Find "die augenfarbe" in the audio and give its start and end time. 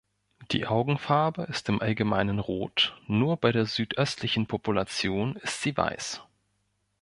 0.49-1.43